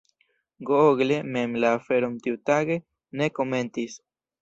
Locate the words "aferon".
1.81-2.17